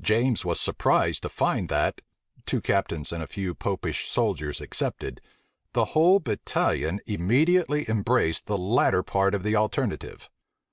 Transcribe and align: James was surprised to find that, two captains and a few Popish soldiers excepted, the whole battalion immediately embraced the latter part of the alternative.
James 0.00 0.44
was 0.44 0.60
surprised 0.60 1.22
to 1.22 1.28
find 1.28 1.68
that, 1.68 2.00
two 2.44 2.60
captains 2.60 3.12
and 3.12 3.22
a 3.22 3.28
few 3.28 3.54
Popish 3.54 4.08
soldiers 4.08 4.60
excepted, 4.60 5.20
the 5.74 5.84
whole 5.94 6.18
battalion 6.18 7.00
immediately 7.06 7.88
embraced 7.88 8.46
the 8.48 8.58
latter 8.58 9.04
part 9.04 9.32
of 9.32 9.44
the 9.44 9.54
alternative. 9.54 10.28